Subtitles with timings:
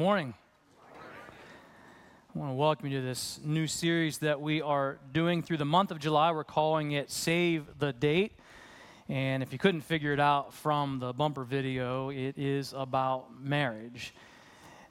[0.00, 0.34] Good morning.
[2.34, 5.66] I want to welcome you to this new series that we are doing through the
[5.66, 6.32] month of July.
[6.32, 8.32] We're calling it Save the Date.
[9.10, 14.14] And if you couldn't figure it out from the bumper video, it is about marriage.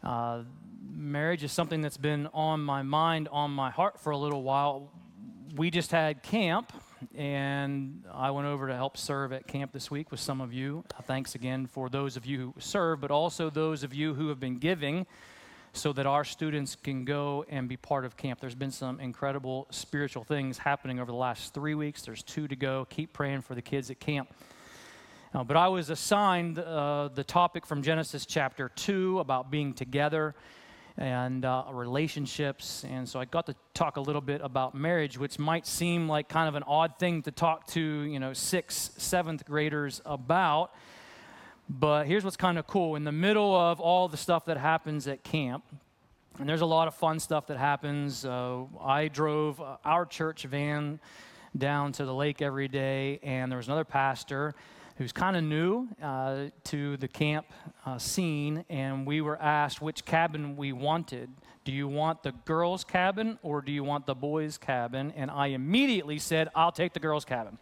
[0.04, 0.44] Uh,
[0.88, 4.92] marriage is something that's been on my mind, on my heart for a little while.
[5.56, 6.72] We just had camp,
[7.16, 10.84] and I went over to help serve at camp this week with some of you.
[11.04, 14.40] Thanks again for those of you who serve, but also those of you who have
[14.40, 15.06] been giving
[15.74, 18.40] so that our students can go and be part of camp.
[18.40, 22.02] There's been some incredible spiritual things happening over the last three weeks.
[22.02, 22.86] There's two to go.
[22.90, 24.34] Keep praying for the kids at camp.
[25.34, 30.34] Uh, but I was assigned uh, the topic from Genesis chapter 2 about being together
[31.00, 32.84] and uh, relationships.
[32.84, 36.28] And so I got to talk a little bit about marriage, which might seem like
[36.28, 40.72] kind of an odd thing to talk to, you know, sixth, seventh graders about.
[41.70, 42.96] But here's what's kind of cool.
[42.98, 45.64] In the middle of all the stuff that happens at camp,
[46.38, 48.26] and there's a lot of fun stuff that happens.
[48.26, 51.00] Uh, I drove uh, our church van
[51.58, 54.54] down to the lake every day, and there was another pastor
[55.00, 57.46] who's kind of new uh, to the camp
[57.86, 61.30] uh, scene, and we were asked which cabin we wanted.
[61.64, 65.14] Do you want the girls' cabin or do you want the boys' cabin?
[65.16, 67.58] And I immediately said, I'll take the girls' cabin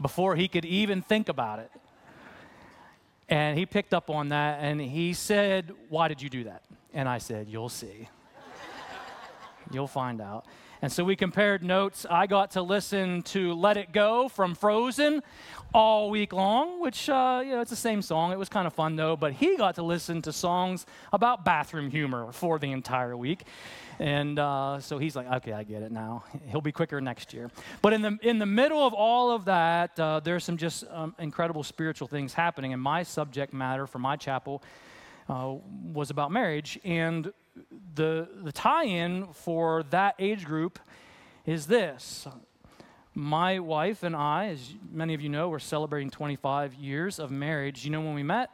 [0.00, 1.70] before he could even think about it.
[3.28, 6.62] And he picked up on that and he said, Why did you do that?
[6.94, 8.08] And I said, You'll see.
[9.70, 10.46] You'll find out.
[10.82, 12.04] And so we compared notes.
[12.10, 15.22] I got to listen to Let It Go from Frozen
[15.72, 18.32] all week long, which, uh, you know, it's the same song.
[18.32, 19.16] It was kind of fun, though.
[19.16, 23.44] But he got to listen to songs about bathroom humor for the entire week.
[24.00, 26.24] And uh, so he's like, okay, I get it now.
[26.48, 27.48] He'll be quicker next year.
[27.80, 31.14] But in the, in the middle of all of that, uh, there's some just um,
[31.20, 32.72] incredible spiritual things happening.
[32.72, 34.64] And my subject matter for my chapel
[35.28, 35.54] uh,
[35.92, 36.80] was about marriage.
[36.82, 37.32] And
[37.94, 40.78] the, the tie in for that age group
[41.46, 42.26] is this.
[43.14, 47.84] My wife and I, as many of you know, we're celebrating 25 years of marriage.
[47.84, 48.50] You know when we met?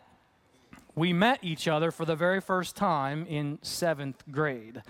[0.96, 4.82] We met each other for the very first time in seventh grade.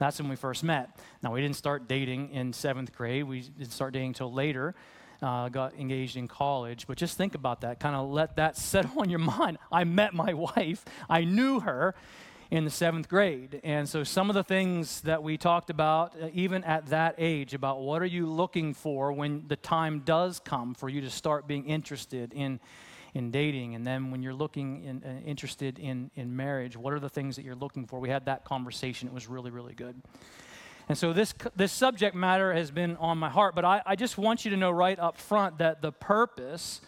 [0.00, 0.98] That's when we first met.
[1.22, 4.74] Now, we didn't start dating in seventh grade, we didn't start dating until later.
[5.22, 6.88] Uh, got engaged in college.
[6.88, 7.78] But just think about that.
[7.78, 9.58] Kind of let that settle on your mind.
[9.70, 11.94] I met my wife, I knew her,
[12.52, 13.62] in the seventh grade.
[13.64, 17.54] And so, some of the things that we talked about, uh, even at that age,
[17.54, 21.48] about what are you looking for when the time does come for you to start
[21.48, 22.60] being interested in,
[23.14, 23.74] in dating.
[23.74, 27.36] And then, when you're looking in, uh, interested in, in marriage, what are the things
[27.36, 27.98] that you're looking for?
[27.98, 29.08] We had that conversation.
[29.08, 30.02] It was really, really good.
[30.90, 34.18] And so, this, this subject matter has been on my heart, but I, I just
[34.18, 36.82] want you to know right up front that the purpose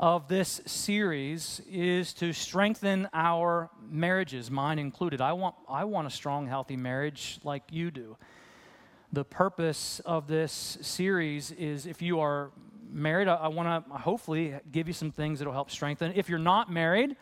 [0.00, 5.20] of this series is to strengthen our marriages, mine included.
[5.20, 8.16] I want, I want a strong, healthy marriage like you do.
[9.12, 12.50] The purpose of this series is if you are
[12.90, 16.12] married, I, I want to hopefully give you some things that will help strengthen.
[16.16, 17.16] If you're not married,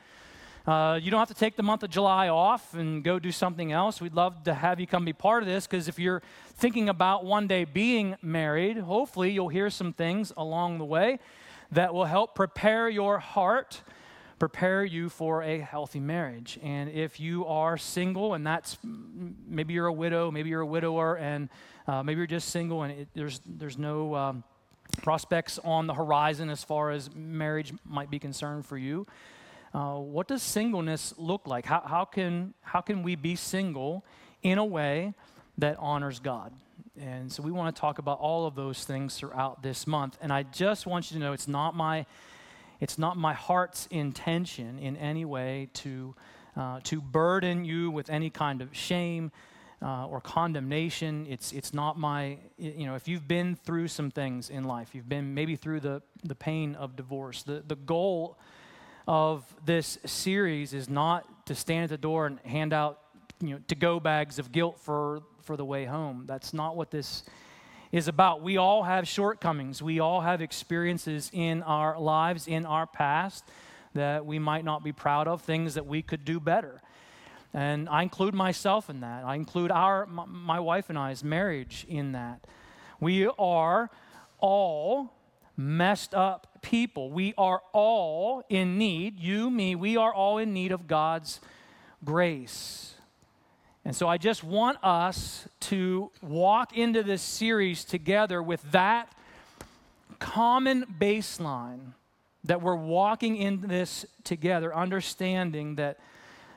[0.66, 3.72] uh, you don't have to take the month of July off and go do something
[3.72, 4.00] else.
[4.00, 6.22] We'd love to have you come be part of this because if you're
[6.54, 11.18] thinking about one day being married, hopefully you'll hear some things along the way
[11.72, 13.82] that will help prepare your heart,
[14.38, 16.58] prepare you for a healthy marriage.
[16.62, 21.16] And if you are single, and that's maybe you're a widow, maybe you're a widower,
[21.16, 21.48] and
[21.86, 24.44] uh, maybe you're just single, and it, there's there's no um,
[25.02, 29.06] prospects on the horizon as far as marriage might be concerned for you.
[29.74, 31.64] Uh, what does singleness look like?
[31.64, 34.04] How, how, can, how can we be single
[34.42, 35.14] in a way
[35.56, 36.52] that honors God?
[37.00, 40.18] And so we want to talk about all of those things throughout this month.
[40.20, 42.04] And I just want you to know it's not my,
[42.80, 46.14] it's not my heart's intention in any way to,
[46.54, 49.32] uh, to burden you with any kind of shame
[49.80, 51.26] uh, or condemnation.
[51.30, 55.08] It's, it's not my, you know, if you've been through some things in life, you've
[55.08, 58.38] been maybe through the, the pain of divorce, the, the goal
[59.08, 62.98] of this series is not to stand at the door and hand out
[63.40, 66.24] you know, to go bags of guilt for for the way home.
[66.26, 67.24] That's not what this
[67.90, 68.42] is about.
[68.42, 69.82] We all have shortcomings.
[69.82, 73.44] We all have experiences in our lives, in our past,
[73.94, 76.80] that we might not be proud of, things that we could do better.
[77.52, 79.24] And I include myself in that.
[79.24, 82.46] I include our, my wife and I's marriage in that.
[82.98, 83.90] We are
[84.38, 85.12] all
[85.56, 87.10] messed up people.
[87.10, 91.40] We are all in need, you, me, we are all in need of God's
[92.04, 92.91] grace.
[93.84, 99.12] And so I just want us to walk into this series together with that
[100.18, 101.92] common baseline
[102.44, 105.98] that we're walking in this together, understanding that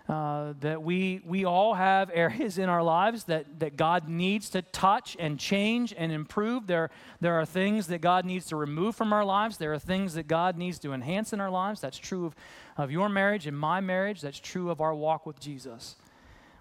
[0.07, 4.61] uh, that we, we all have areas in our lives that, that God needs to
[4.61, 6.67] touch and change and improve.
[6.67, 6.91] There,
[7.21, 9.57] there are things that God needs to remove from our lives.
[9.57, 11.81] There are things that God needs to enhance in our lives.
[11.81, 12.35] That's true of,
[12.77, 14.21] of your marriage and my marriage.
[14.21, 15.95] That's true of our walk with Jesus.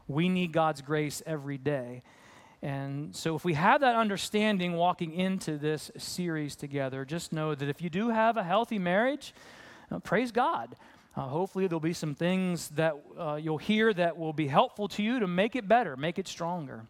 [0.06, 2.02] We need God's grace every day.
[2.62, 7.68] And so, if we have that understanding walking into this series together, just know that
[7.68, 9.34] if you do have a healthy marriage,
[9.90, 10.74] uh, praise God.
[11.16, 15.02] Uh, hopefully, there'll be some things that uh, you'll hear that will be helpful to
[15.02, 16.86] you to make it better, make it stronger.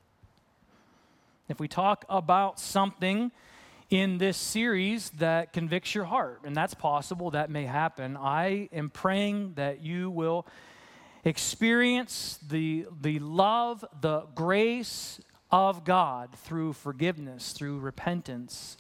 [1.49, 3.33] If we talk about something
[3.91, 8.91] in this series that convicts your heart, and that's possible, that may happen, I am
[8.91, 10.47] praying that you will
[11.25, 18.77] experience the, the love, the grace of God through forgiveness, through repentance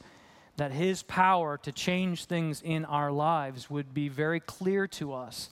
[0.56, 5.50] that His power to change things in our lives would be very clear to us.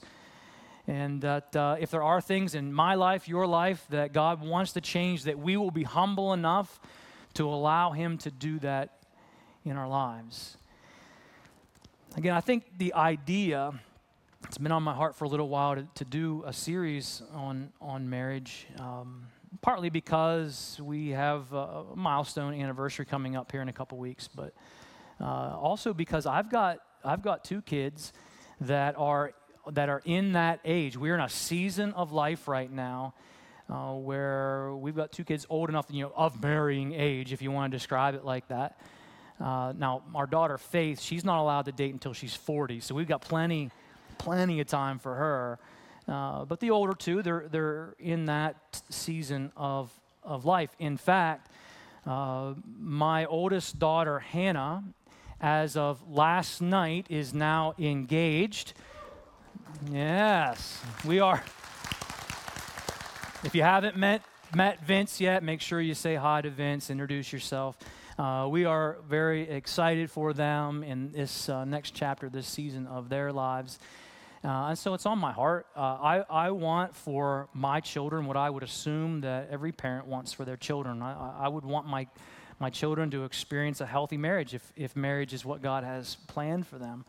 [0.87, 4.73] And that uh, if there are things in my life, your life, that God wants
[4.73, 6.79] to change, that we will be humble enough
[7.35, 8.97] to allow Him to do that
[9.65, 10.57] in our lives.
[12.15, 13.73] Again, I think the idea,
[14.45, 17.71] it's been on my heart for a little while to, to do a series on,
[17.81, 19.27] on marriage, um,
[19.61, 24.53] partly because we have a milestone anniversary coming up here in a couple weeks, but
[25.19, 28.13] uh, also because I've got I've got two kids
[28.61, 29.33] that are
[29.71, 30.97] that are in that age.
[30.97, 33.13] We're in a season of life right now
[33.69, 37.51] uh, where we've got two kids old enough, you know, of marrying age, if you
[37.51, 38.79] want to describe it like that.
[39.39, 43.07] Uh, now, our daughter Faith, she's not allowed to date until she's 40, so we've
[43.07, 43.71] got plenty,
[44.23, 45.59] plenty of time for her.
[46.07, 49.91] Uh, but the older two, they're they're in that season of
[50.23, 50.75] of life.
[50.79, 51.49] In fact,
[52.05, 54.83] uh, my oldest daughter Hannah
[55.43, 58.73] as of last night, is now engaged.
[59.91, 61.43] Yes, we are.
[63.43, 64.21] If you haven't met,
[64.55, 67.77] met Vince yet, make sure you say hi to Vince, introduce yourself.
[68.17, 73.09] Uh, we are very excited for them in this uh, next chapter, this season of
[73.09, 73.79] their lives.
[74.43, 75.67] Uh, and so it's on my heart.
[75.75, 80.33] Uh, I, I want for my children what I would assume that every parent wants
[80.33, 81.01] for their children.
[81.01, 82.07] I, I would want my
[82.59, 86.65] my children to experience a healthy marriage if, if marriage is what God has planned
[86.65, 87.05] for them.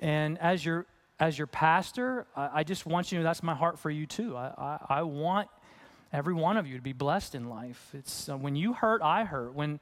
[0.00, 0.86] And as your,
[1.20, 4.06] as your pastor, I, I just want you to know that's my heart for you
[4.06, 4.36] too.
[4.36, 5.48] I, I, I, want
[6.12, 7.90] every one of you to be blessed in life.
[7.92, 9.54] It's uh, when you hurt, I hurt.
[9.54, 9.78] When,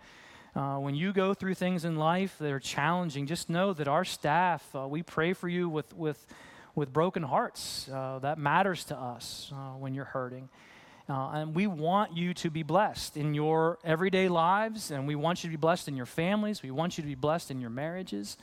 [0.56, 4.04] uh, when you go through things in life that are challenging, just know that our
[4.04, 6.26] staff, uh, we pray for you with, with,
[6.74, 7.88] with broken hearts.
[7.88, 10.48] Uh, that matters to us uh, when you're hurting.
[11.08, 15.42] Uh, and we want you to be blessed in your everyday lives, and we want
[15.42, 16.62] you to be blessed in your families.
[16.62, 18.36] We want you to be blessed in your marriages.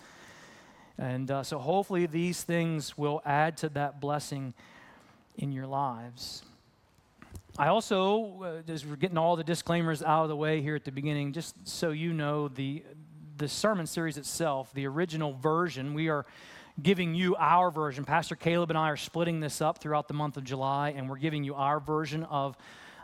[0.98, 4.54] And uh, so, hopefully, these things will add to that blessing
[5.38, 6.44] in your lives.
[7.58, 10.84] I also, uh, as we're getting all the disclaimers out of the way here at
[10.84, 12.84] the beginning, just so you know, the,
[13.38, 16.26] the sermon series itself, the original version, we are
[16.82, 18.06] giving you our version.
[18.06, 21.18] Pastor Caleb and I are splitting this up throughout the month of July, and we're
[21.18, 22.56] giving you our version of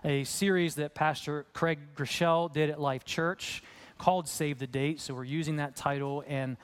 [0.04, 3.64] a series that Pastor Craig Groeschel did at Life Church
[3.98, 5.00] called Save the Date.
[5.00, 6.58] So we're using that title, and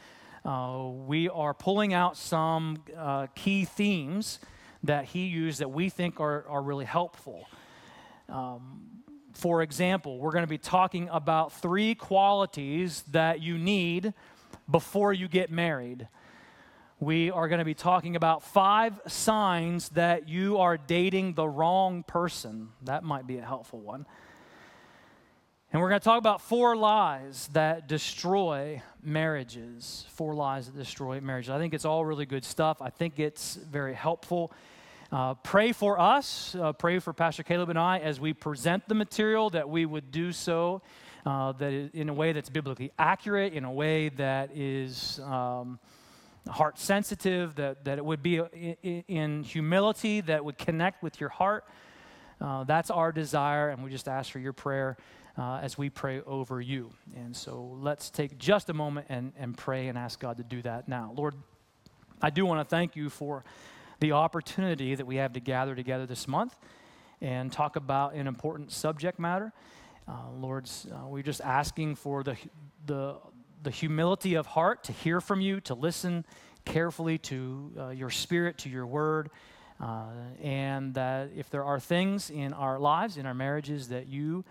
[0.45, 4.39] uh, we are pulling out some uh, key themes
[4.83, 7.47] that he used that we think are, are really helpful.
[8.27, 8.81] Um,
[9.33, 14.13] for example, we're going to be talking about three qualities that you need
[14.69, 16.07] before you get married
[16.99, 22.03] we are going to be talking about five signs that you are dating the wrong
[22.03, 22.69] person.
[22.83, 24.05] That might be a helpful one.
[25.71, 30.05] And we're going to talk about four lies that destroy marriages.
[30.09, 31.51] Four lies that destroy marriages.
[31.51, 32.81] I think it's all really good stuff.
[32.81, 34.51] I think it's very helpful.
[35.09, 36.53] Uh, pray for us.
[36.53, 40.11] Uh, pray for Pastor Caleb and I as we present the material that we would
[40.11, 40.81] do so
[41.25, 45.21] uh, that in a way that's biblically accurate, in a way that is.
[45.23, 45.79] Um,
[46.47, 48.37] heart sensitive, that, that it would be
[49.07, 51.65] in, humility, that would connect with your heart.
[52.39, 54.97] Uh, that's our desire, and we just ask for your prayer
[55.37, 56.91] uh, as we pray over you.
[57.15, 60.61] And so let's take just a moment and, and pray and ask God to do
[60.61, 61.13] that now.
[61.15, 61.35] Lord,
[62.21, 63.43] I do want to thank you for
[63.99, 66.55] the opportunity that we have to gather together this month
[67.21, 69.51] and talk about an important subject matter.
[70.07, 72.35] Uh, Lord, uh, we're just asking for the,
[72.85, 73.17] the,
[73.61, 76.25] the humility of heart to hear from you, to listen
[76.65, 79.29] carefully to uh, your spirit, to your word.
[79.79, 80.07] Uh,
[80.41, 84.43] and that if there are things in our lives, in our marriages, that you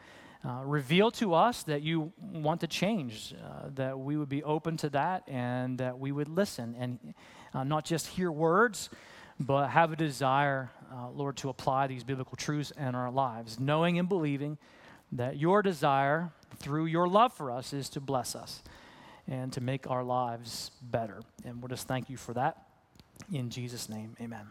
[0.44, 4.76] uh, reveal to us that you want to change, uh, that we would be open
[4.76, 7.14] to that and that we would listen and
[7.52, 8.88] uh, not just hear words,
[9.40, 13.98] but have a desire, uh, Lord, to apply these biblical truths in our lives, knowing
[13.98, 14.58] and believing
[15.12, 18.62] that your desire through your love for us is to bless us
[19.28, 21.20] and to make our lives better.
[21.44, 22.64] And we'll just thank you for that.
[23.32, 24.46] In Jesus' name, amen.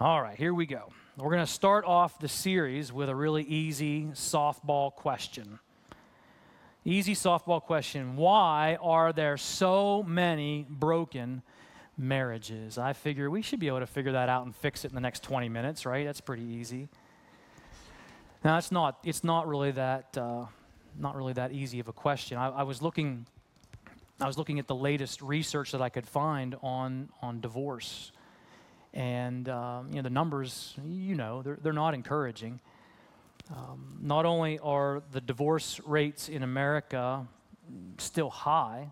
[0.00, 0.92] All right, here we go.
[1.16, 5.58] We're going to start off the series with a really easy softball question.
[6.84, 11.42] Easy softball question Why are there so many broken
[11.96, 12.78] marriages?
[12.78, 15.00] I figure we should be able to figure that out and fix it in the
[15.00, 16.06] next 20 minutes, right?
[16.06, 16.88] That's pretty easy.
[18.44, 20.16] Now, it's not, it's not really that.
[20.16, 20.46] Uh,
[20.98, 22.38] not really that easy of a question.
[22.38, 23.26] I, I, was looking,
[24.20, 28.12] I was looking at the latest research that I could find on on divorce,
[28.92, 32.60] and um, you know the numbers, you know, they're they're not encouraging.
[33.50, 37.26] Um, not only are the divorce rates in America
[37.96, 38.90] still high,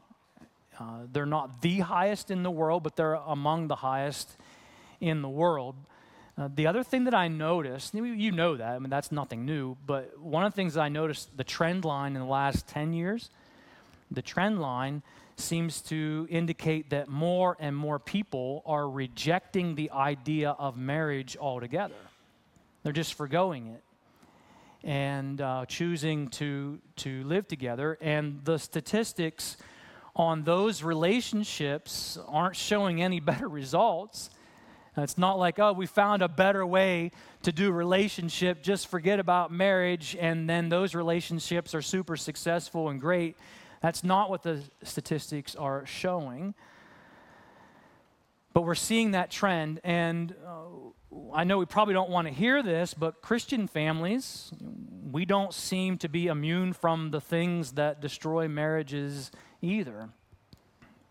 [0.78, 4.36] uh, they're not the highest in the world, but they're among the highest
[5.00, 5.74] in the world.
[6.38, 9.76] Uh, the other thing that I noticed, you know that, I mean, that's nothing new,
[9.86, 12.92] but one of the things that I noticed, the trend line in the last 10
[12.92, 13.30] years,
[14.10, 15.02] the trend line
[15.36, 21.94] seems to indicate that more and more people are rejecting the idea of marriage altogether.
[22.82, 23.82] They're just foregoing it
[24.84, 27.98] and uh, choosing to, to live together.
[28.00, 29.56] And the statistics
[30.14, 34.30] on those relationships aren't showing any better results.
[34.96, 37.10] It's not like, oh, we found a better way
[37.42, 43.00] to do relationship, just forget about marriage, and then those relationships are super successful and
[43.00, 43.36] great.
[43.82, 46.54] That's not what the statistics are showing.
[48.54, 52.62] But we're seeing that trend, and uh, I know we probably don't want to hear
[52.62, 54.50] this, but Christian families,
[55.12, 60.08] we don't seem to be immune from the things that destroy marriages either.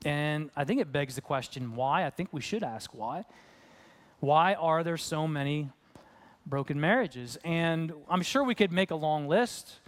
[0.04, 2.06] And I think it begs the question why.
[2.06, 3.26] I think we should ask why.
[4.26, 5.70] Why are there so many
[6.48, 7.38] broken marriages?
[7.44, 9.82] And I'm sure we could make a long list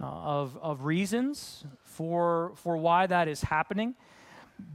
[0.00, 3.94] uh, of, of reasons for, for why that is happening.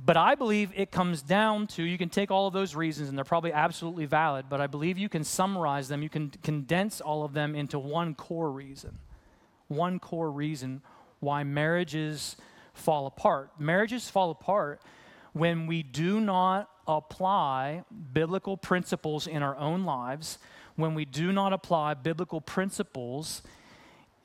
[0.06, 3.18] But I believe it comes down to you can take all of those reasons, and
[3.18, 7.24] they're probably absolutely valid, but I believe you can summarize them, you can condense all
[7.24, 9.00] of them into one core reason.
[9.70, 10.84] One core reason
[11.20, 12.36] why marriages
[12.76, 13.60] fall apart.
[13.60, 14.84] Marriages fall apart
[15.32, 20.38] when we do not apply biblical principles in our own lives,
[20.76, 23.42] when we do not apply biblical principles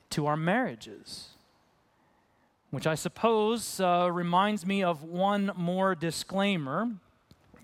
[0.09, 1.29] to our marriages.
[2.71, 6.89] Which I suppose uh, reminds me of one more disclaimer,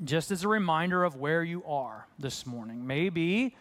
[0.03, 2.85] just as a reminder of where you are this morning.
[2.85, 3.55] Maybe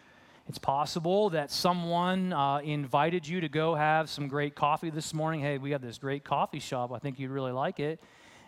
[0.47, 5.41] it's possible that someone uh, invited you to go have some great coffee this morning.
[5.41, 6.91] Hey, we have this great coffee shop.
[6.91, 7.99] I think you'd really like it.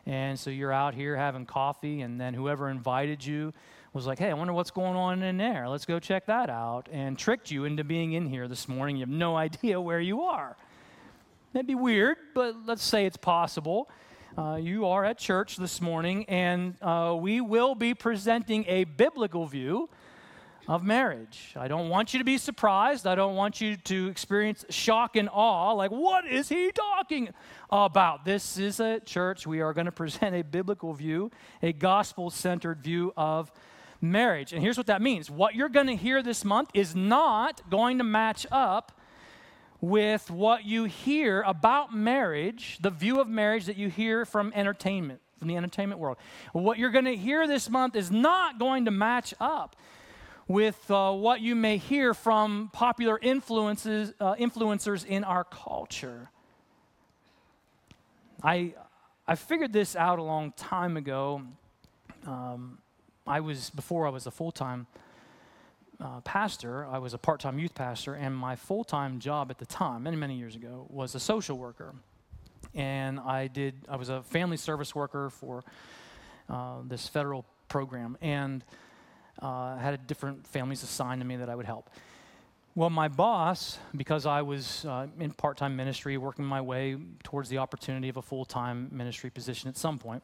[0.08, 3.54] And so you're out here having coffee, and then whoever invited you
[3.92, 5.68] was like, hey, I wonder what's going on in there.
[5.68, 6.88] Let's go check that out.
[6.94, 8.96] And tricked you into being in here this morning.
[8.96, 10.56] You have no idea where you are.
[11.52, 13.90] That'd be weird, but let's say it's possible.
[14.38, 19.46] Uh, you are at church this morning, and uh, we will be presenting a biblical
[19.46, 19.90] view
[20.68, 21.54] of marriage.
[21.56, 23.08] I don't want you to be surprised.
[23.08, 27.30] I don't want you to experience shock and awe like, what is he talking
[27.72, 28.26] about?
[28.26, 29.48] This is a church.
[29.48, 31.32] We are going to present a biblical view,
[31.62, 33.52] a gospel centered view of
[34.02, 34.52] marriage.
[34.52, 38.00] And here's what that means what you're going to hear this month is not going
[38.00, 38.92] to match up
[39.80, 45.22] with what you hear about marriage, the view of marriage that you hear from entertainment,
[45.40, 46.18] from the entertainment world.
[46.52, 49.76] What you're going to hear this month is not going to match up
[50.48, 56.30] with uh, what you may hear from popular influences, uh, influencers in our culture.
[58.42, 58.74] I,
[59.28, 61.42] I figured this out a long time ago.
[62.26, 62.78] Um,
[63.26, 64.88] I was, before I was a full time
[66.00, 69.58] uh, pastor, I was a part time youth pastor, and my full time job at
[69.58, 71.94] the time, many, many years ago, was a social worker.
[72.74, 75.64] And I did, I was a family service worker for
[76.50, 78.18] uh, this federal program.
[78.22, 78.64] And
[79.42, 81.90] uh, had different families assigned to me that I would help.
[82.76, 87.50] Well, my boss, because I was uh, in part time ministry, working my way towards
[87.50, 90.22] the opportunity of a full time ministry position at some point,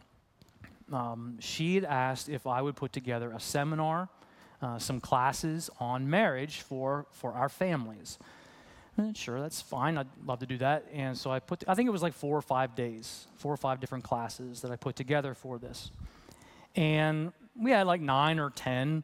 [0.91, 4.09] um, she had asked if I would put together a seminar,
[4.61, 8.19] uh, some classes on marriage for, for our families.
[8.97, 9.97] And sure, that's fine.
[9.97, 10.85] I'd love to do that.
[10.93, 13.57] And so I put, I think it was like four or five days, four or
[13.57, 15.89] five different classes that I put together for this.
[16.75, 19.03] And we had like nine or 10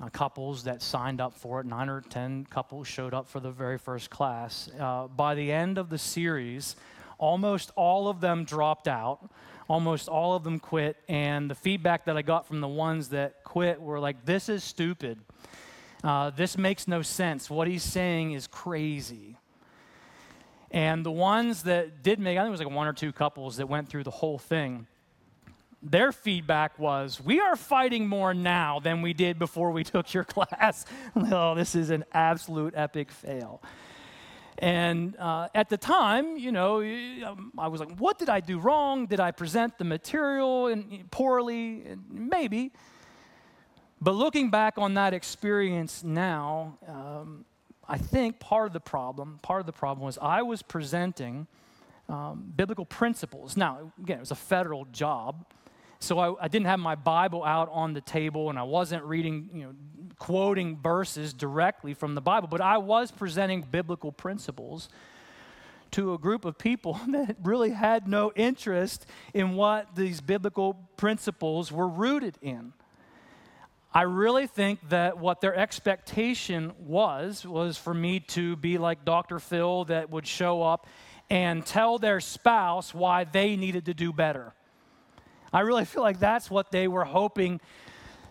[0.00, 1.66] uh, couples that signed up for it.
[1.66, 4.70] Nine or 10 couples showed up for the very first class.
[4.78, 6.76] Uh, by the end of the series,
[7.18, 9.30] almost all of them dropped out.
[9.66, 10.96] almost all of them quit.
[11.08, 14.62] And the feedback that I got from the ones that quit were like, this is
[14.62, 15.18] stupid.
[16.02, 17.48] Uh, this makes no sense.
[17.48, 19.38] What he's saying is crazy.
[20.70, 23.56] And the ones that did make, I think it was like one or two couples
[23.56, 24.86] that went through the whole thing,
[25.84, 30.24] their feedback was, We are fighting more now than we did before we took your
[30.24, 30.84] class.
[31.14, 33.62] oh, this is an absolute epic fail.
[34.58, 36.80] And uh, at the time, you know,
[37.58, 39.06] I was like, what did I do wrong?
[39.06, 40.74] Did I present the material
[41.10, 41.84] poorly?
[42.08, 42.72] Maybe.
[44.00, 47.44] But looking back on that experience now, um,
[47.88, 51.46] I think part of the problem, part of the problem was I was presenting
[52.08, 53.56] um, biblical principles.
[53.56, 55.46] Now, again, it was a federal job,
[56.04, 59.50] so I, I, didn't have my Bible out on the table, and I wasn't reading,
[59.52, 59.74] you know,
[60.18, 64.88] quoting verses directly from the Bible, but I was presenting biblical principles
[65.92, 71.72] to a group of people that really had no interest in what these biblical principles
[71.72, 72.72] were rooted in.
[73.92, 79.38] I really think that what their expectation was was for me to be like Dr.
[79.38, 80.88] Phil that would show up
[81.30, 84.52] and tell their spouse why they needed to do better.
[85.54, 87.60] I really feel like that's what they were hoping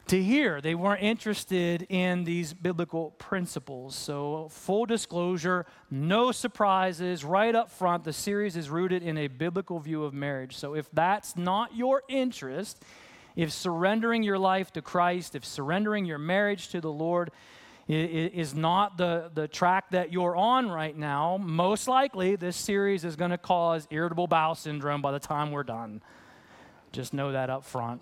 [0.07, 0.59] to hear.
[0.59, 3.95] They weren't interested in these biblical principles.
[3.95, 9.79] So, full disclosure, no surprises, right up front, the series is rooted in a biblical
[9.79, 10.57] view of marriage.
[10.57, 12.83] So, if that's not your interest,
[13.37, 17.31] if surrendering your life to Christ, if surrendering your marriage to the Lord
[17.87, 23.15] is not the, the track that you're on right now, most likely this series is
[23.15, 26.01] going to cause irritable bowel syndrome by the time we're done.
[26.93, 28.01] Just know that up front.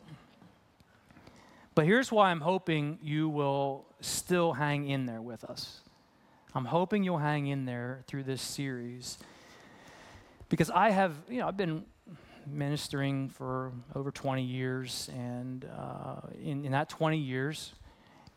[1.76, 5.80] But here's why I'm hoping you will still hang in there with us.
[6.54, 9.18] I'm hoping you'll hang in there through this series
[10.50, 11.86] because I have, you know, I've been
[12.46, 17.72] ministering for over 20 years, and uh, in, in, that 20 years,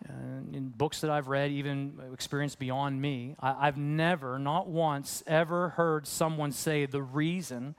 [0.08, 0.12] uh,
[0.52, 5.70] in books that I've read, even experience beyond me, I, I've never, not once, ever
[5.70, 7.74] heard someone say the reason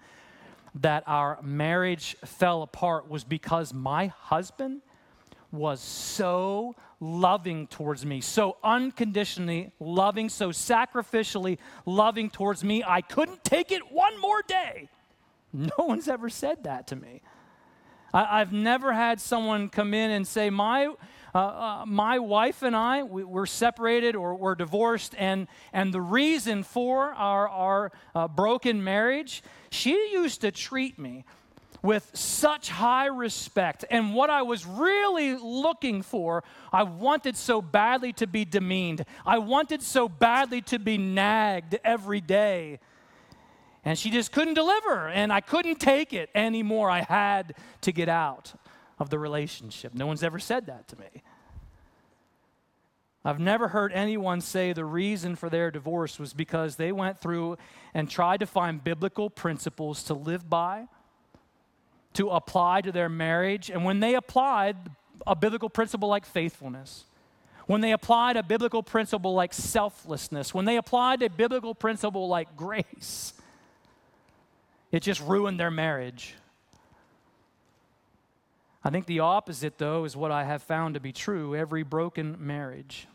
[0.76, 4.82] that our marriage fell apart was because my husband
[5.52, 13.44] was so loving towards me, so unconditionally loving, so sacrificially loving towards me, I couldn't
[13.44, 14.90] take it one more day.
[15.54, 17.22] No one's ever said that to me.
[18.14, 20.94] I, have never had someone come in and say, My,
[21.36, 26.00] uh, uh, my wife and I, we, are separated or we're divorced, and, and the
[26.00, 31.26] reason for our, our uh, broken marriage, she used to treat me
[31.82, 33.84] with such high respect.
[33.90, 39.06] And what I was really looking for, I wanted so badly to be demeaned.
[39.26, 42.80] I wanted so badly to be nagged every day.
[43.84, 46.90] And she just couldn't deliver, and I couldn't take it anymore.
[46.90, 48.54] I had to get out
[49.00, 49.94] of the relationship.
[49.94, 51.24] No one's ever said that to me.
[53.24, 57.58] I've never heard anyone say the reason for their divorce was because they went through
[57.94, 60.88] and tried to find biblical principles to live by,
[62.14, 63.72] to apply to their marriage.
[63.72, 64.78] And when they applied
[65.26, 67.06] a biblical principle like faithfulness,
[67.66, 72.56] when they applied a biblical principle like selflessness, when they applied a biblical principle like
[72.56, 73.34] grace,
[74.92, 76.36] it just ruined their marriage.
[78.86, 81.56] I think the opposite, though, is what I have found to be true.
[81.56, 83.08] Every broken marriage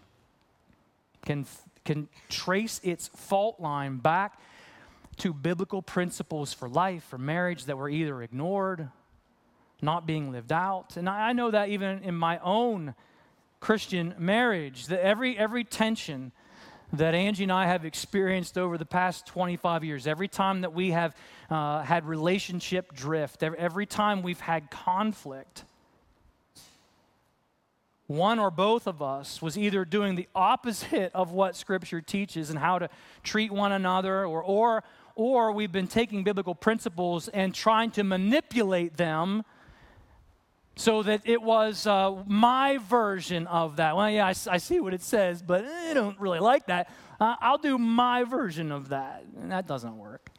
[1.25, 1.47] can,
[1.85, 4.41] can trace its fault line back
[5.19, 8.89] to biblical principles for life, for marriage that were either ignored,
[9.81, 10.97] not being lived out.
[10.97, 12.97] And I, I know that even in my own
[13.61, 16.33] Christian marriage, that every, every tension
[16.93, 20.07] that Angie and I have experienced over the past 25 years.
[20.07, 21.15] Every time that we have
[21.49, 25.65] uh, had relationship drift, every time we've had conflict,
[28.09, 32.59] one or both of us was either doing the opposite of what Scripture teaches and
[32.59, 32.89] how to
[33.23, 34.83] treat one another, or, or,
[35.15, 39.45] or we've been taking biblical principles and trying to manipulate them
[40.81, 43.95] so that it was uh, my version of that.
[43.95, 46.89] Well, yeah, I, I, see what it says, but I don't really like that.
[47.21, 49.23] Uh, I'll do my version of that.
[49.39, 50.31] And that doesn't work.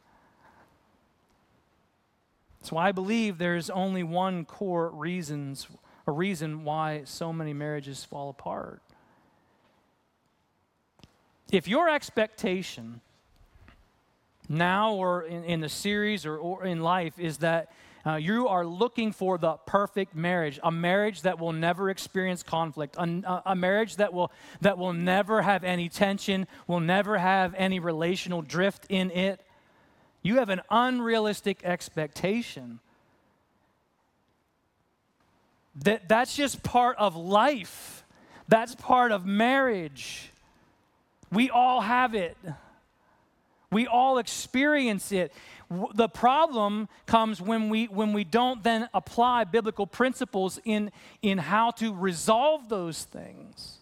[2.64, 5.68] So I believe there's only one core reasons,
[6.08, 8.82] a reason why so many marriages fall apart.
[11.52, 13.02] If your expectation
[14.50, 17.72] now or in, in the series or, or in life is that
[18.06, 22.96] uh, you are looking for the perfect marriage, a marriage that will never experience conflict,
[22.98, 27.80] a, a marriage that will, that will never have any tension, will never have any
[27.80, 29.42] relational drift in it.
[30.24, 32.80] You have an unrealistic expectation
[35.76, 38.04] That, that's just part of life,
[38.48, 40.30] that's part of marriage.
[41.32, 42.36] We all have it.
[43.72, 45.32] We all experience it.
[45.94, 51.72] The problem comes when we, when we don't then apply biblical principles in, in how
[51.72, 53.78] to resolve those things.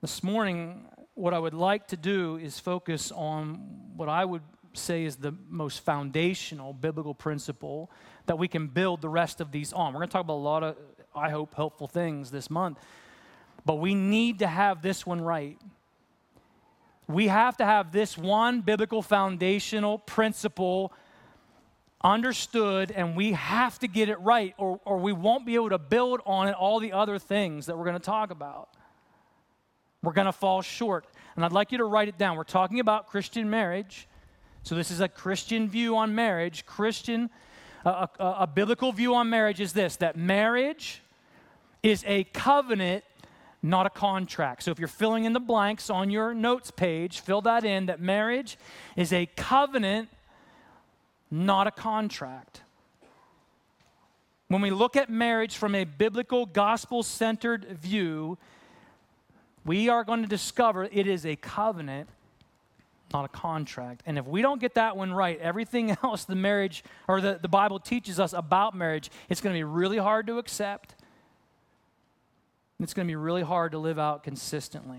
[0.00, 3.54] This morning, what I would like to do is focus on
[3.96, 4.42] what I would
[4.74, 7.90] say is the most foundational biblical principle
[8.26, 9.92] that we can build the rest of these on.
[9.92, 10.76] We're going to talk about a lot of,
[11.16, 12.78] I hope, helpful things this month,
[13.64, 15.58] but we need to have this one right.
[17.08, 20.92] We have to have this one biblical foundational principle
[22.02, 25.78] understood, and we have to get it right, or, or we won't be able to
[25.78, 28.68] build on it all the other things that we're going to talk about.
[30.02, 31.06] We're going to fall short.
[31.34, 32.36] And I'd like you to write it down.
[32.36, 34.08] We're talking about Christian marriage.
[34.62, 36.66] So, this is a Christian view on marriage.
[36.66, 37.30] Christian,
[37.84, 41.02] a, a, a biblical view on marriage is this that marriage
[41.82, 43.04] is a covenant,
[43.62, 44.62] not a contract.
[44.62, 48.00] So, if you're filling in the blanks on your notes page, fill that in that
[48.00, 48.58] marriage
[48.96, 50.08] is a covenant,
[51.30, 52.62] not a contract.
[54.48, 58.38] When we look at marriage from a biblical, gospel centered view,
[59.64, 62.08] we are going to discover it is a covenant
[63.12, 64.02] not a contract.
[64.04, 67.48] And if we don't get that one right, everything else the marriage or the, the
[67.48, 70.94] Bible teaches us about marriage, it's going to be really hard to accept.
[72.78, 74.98] It's going to be really hard to live out consistently.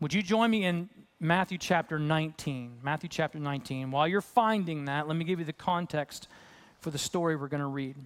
[0.00, 2.78] Would you join me in Matthew chapter 19?
[2.82, 3.90] Matthew chapter 19.
[3.90, 6.28] While you're finding that, let me give you the context
[6.80, 7.96] for the story we're going to read.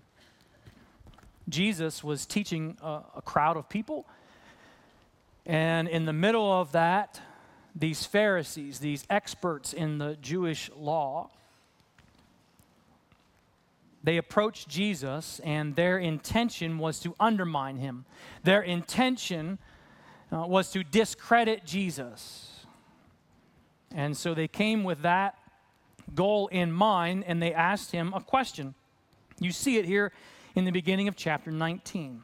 [1.51, 4.07] Jesus was teaching a, a crowd of people,
[5.45, 7.21] and in the middle of that,
[7.75, 11.31] these Pharisees, these experts in the Jewish law,
[14.03, 18.07] they approached Jesus, and their intention was to undermine him.
[18.45, 19.59] Their intention
[20.33, 22.65] uh, was to discredit Jesus.
[23.95, 25.37] And so they came with that
[26.15, 28.75] goal in mind, and they asked him a question.
[29.39, 30.13] You see it here
[30.55, 32.23] in the beginning of chapter 19.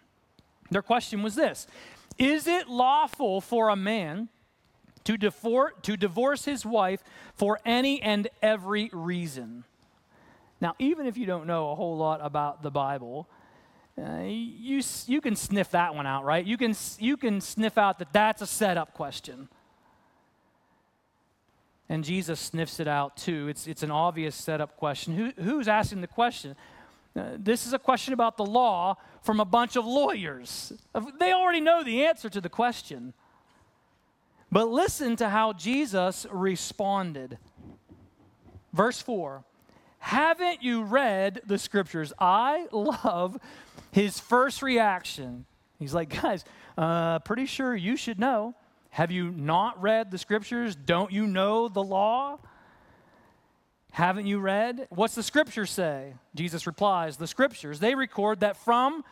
[0.70, 1.66] Their question was this
[2.18, 4.28] Is it lawful for a man
[5.06, 7.02] to, divorce, to divorce his wife
[7.34, 9.64] for any and every reason.
[10.60, 13.28] Now, even if you don't know a whole lot about the Bible,
[13.98, 16.44] uh, you, you can sniff that one out, right?
[16.44, 19.48] You can, you can sniff out that that's a setup question.
[21.88, 23.48] And Jesus sniffs it out too.
[23.48, 25.14] It's, it's an obvious setup question.
[25.14, 26.56] Who, who's asking the question?
[27.14, 30.72] Uh, this is a question about the law from a bunch of lawyers.
[31.18, 33.14] They already know the answer to the question.
[34.50, 37.38] But listen to how Jesus responded.
[38.72, 39.44] Verse 4
[39.98, 42.12] Haven't you read the scriptures?
[42.18, 43.38] I love
[43.90, 45.46] his first reaction.
[45.78, 46.44] He's like, guys,
[46.78, 48.54] uh, pretty sure you should know.
[48.90, 50.74] Have you not read the scriptures?
[50.74, 52.38] Don't you know the law?
[53.92, 54.86] Haven't you read?
[54.90, 56.14] What's the scripture say?
[56.34, 59.04] Jesus replies, The scriptures, they record that from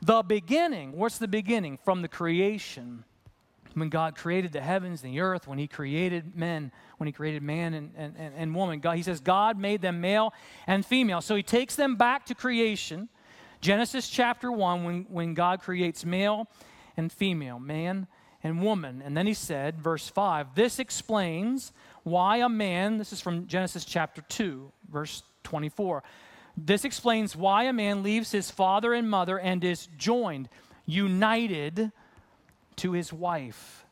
[0.00, 1.78] the beginning, what's the beginning?
[1.84, 3.04] From the creation
[3.74, 7.42] when God created the heavens and the earth, when He created men, when He created
[7.42, 8.80] man and, and, and woman.
[8.80, 10.32] God, he says God made them male
[10.66, 11.20] and female.
[11.20, 13.08] So He takes them back to creation.
[13.60, 16.48] Genesis chapter 1, when, when God creates male
[16.96, 18.06] and female, man
[18.42, 19.02] and woman.
[19.04, 23.84] And then He said, verse 5, this explains why a man, this is from Genesis
[23.84, 26.02] chapter 2, verse 24.
[26.56, 30.48] This explains why a man leaves his father and mother and is joined,
[30.84, 31.92] united
[32.76, 33.84] to his wife.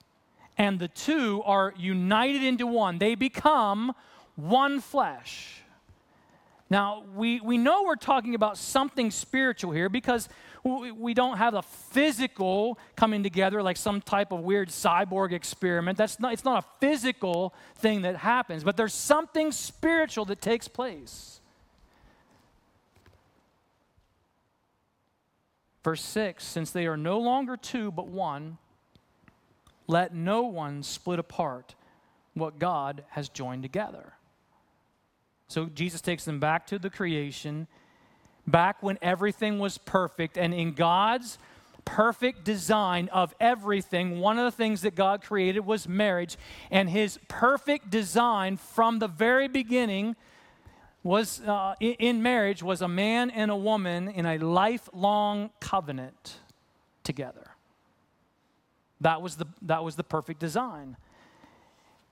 [0.56, 2.98] And the two are united into one.
[2.98, 3.94] They become
[4.36, 5.62] one flesh.
[6.68, 10.28] Now, we, we know we're talking about something spiritual here because
[10.62, 15.96] we, don't have a physical coming together like some type of weird cyborg experiment.
[15.96, 20.68] That's not, it's not a physical thing that happens, but there's something spiritual that takes
[20.68, 21.40] place.
[25.82, 28.58] Verse 6 Since they are no longer two but one,
[29.90, 31.74] let no one split apart
[32.34, 34.12] what God has joined together.
[35.48, 37.66] So Jesus takes them back to the creation,
[38.46, 41.38] back when everything was perfect, and in God's
[41.84, 46.36] perfect design of everything, one of the things that God created was marriage,
[46.70, 50.14] and his perfect design from the very beginning
[51.02, 56.36] was uh, in marriage was a man and a woman in a lifelong covenant
[57.02, 57.49] together.
[59.00, 60.96] That was the, that was the perfect design.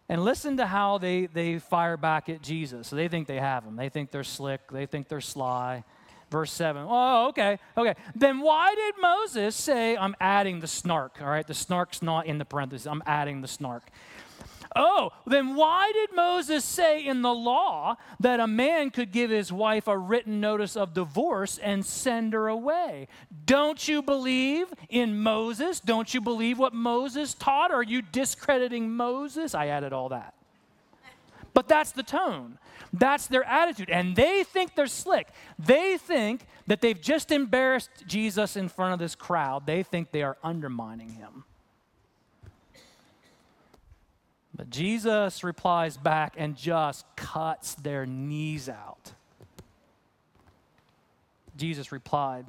[0.09, 2.88] And listen to how they, they fire back at Jesus.
[2.88, 3.77] So they think they have him.
[3.77, 4.70] They think they're slick.
[4.70, 5.85] They think they're sly.
[6.31, 6.87] Verse 7.
[6.88, 7.94] Oh, okay, okay.
[8.14, 11.46] Then why did Moses say, I'm adding the snark, all right?
[11.46, 12.87] The snark's not in the parentheses.
[12.87, 13.85] I'm adding the snark.
[14.76, 19.52] Oh, then why did Moses say in the law that a man could give his
[19.52, 23.09] wife a written notice of divorce and send her away?
[23.46, 25.81] Don't you believe in Moses?
[25.81, 27.70] Don't you believe what Moses taught?
[27.70, 29.54] Are you discrediting Moses?
[29.54, 30.35] I added all that.
[31.54, 32.59] But that's the tone.
[32.92, 33.90] That's their attitude.
[33.90, 35.28] And they think they're slick.
[35.59, 39.66] They think that they've just embarrassed Jesus in front of this crowd.
[39.66, 41.44] They think they are undermining him.
[44.59, 49.12] But Jesus replies back and just cuts their knees out.
[51.57, 52.44] Jesus replied,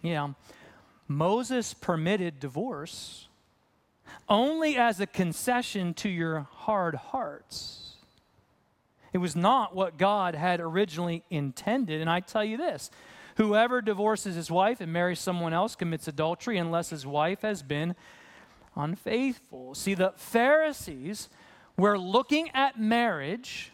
[0.00, 0.30] Yeah,
[1.06, 3.28] Moses permitted divorce
[4.30, 7.96] only as a concession to your hard hearts.
[9.12, 12.00] It was not what God had originally intended.
[12.00, 12.90] And I tell you this
[13.36, 17.94] whoever divorces his wife and marries someone else commits adultery unless his wife has been
[18.76, 19.74] unfaithful.
[19.74, 21.28] See, the Pharisees
[21.76, 23.72] were looking at marriage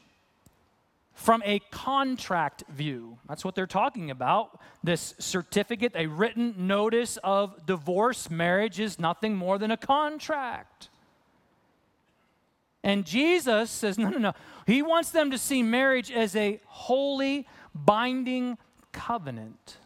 [1.13, 3.19] from a contract view.
[3.29, 4.61] That's what they're talking about.
[4.85, 10.91] This certificate, a written notice of divorce, marriage is nothing more than a contract.
[12.85, 14.33] And Jesus says, no, no, no.
[14.65, 18.57] He wants them to see marriage as a holy, binding
[18.93, 19.79] covenant.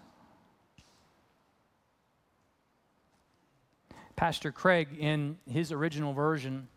[4.22, 6.68] Pastor Craig, in his original version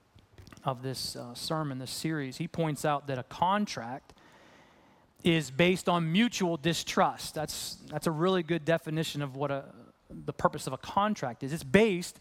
[0.63, 4.15] of this uh, sermon, this series, he points out that a contract
[5.23, 7.35] is based on mutual distrust.
[7.35, 9.65] That's, that's a really good definition of what a,
[10.09, 11.53] the purpose of a contract is.
[11.53, 12.19] It's based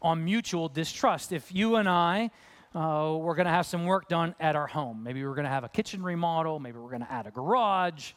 [0.00, 1.32] on mutual distrust.
[1.32, 2.30] If you and I
[2.74, 5.50] uh, we're going to have some work done at our home, maybe we're going to
[5.50, 8.12] have a kitchen remodel, maybe we're going to add a garage,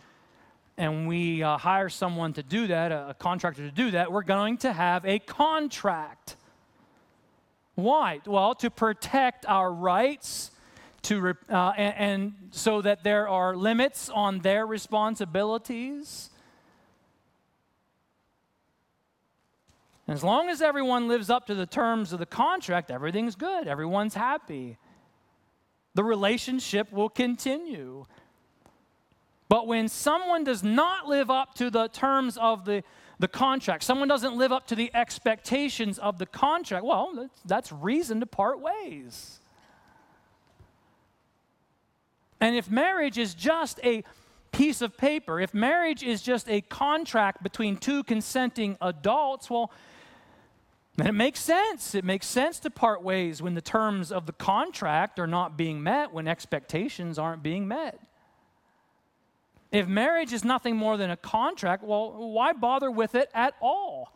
[0.77, 4.23] and we uh, hire someone to do that, a, a contractor to do that, we're
[4.23, 6.37] going to have a contract.
[7.75, 8.21] Why?
[8.25, 10.51] Well, to protect our rights
[11.03, 16.29] to, uh, and, and so that there are limits on their responsibilities.
[20.07, 24.13] As long as everyone lives up to the terms of the contract, everything's good, everyone's
[24.13, 24.77] happy.
[25.95, 28.05] The relationship will continue.
[29.47, 32.83] But when someone does not live up to the terms of the,
[33.19, 38.19] the contract, someone doesn't live up to the expectations of the contract, well, that's, reason
[38.19, 39.39] to part ways.
[42.41, 44.03] And if marriage is just a
[44.51, 49.71] piece of paper, if marriage is just a contract between two consenting adults, well,
[50.97, 51.93] then it makes sense.
[51.95, 55.83] It makes sense to part ways when the terms of the contract are not being
[55.83, 57.99] met, when expectations aren't being met.
[59.75, 64.13] If marriage is nothing more than a contract, well, why bother with it at all?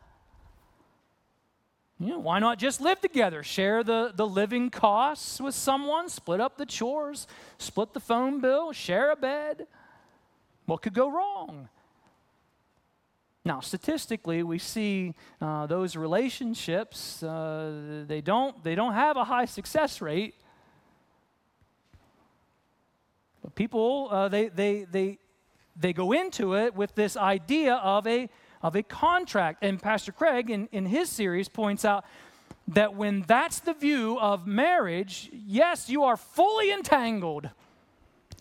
[2.00, 3.44] You know, why not just live together?
[3.44, 8.72] Share the, the living costs with someone, split up the chores, split the phone bill,
[8.72, 9.68] share a bed.
[10.66, 11.68] What could go wrong?
[13.44, 19.44] Now, statistically, we see uh, those relationships, uh, they, don't, they don't have a high
[19.44, 20.36] success rate.
[23.44, 25.18] But people, uh, they, they, they,
[25.80, 28.30] they go into it with this idea of a
[28.62, 29.60] of a contract.
[29.62, 32.06] And Pastor Craig, in, in his series, points out
[32.68, 37.50] that when that's the view of marriage, yes, you are fully entangled,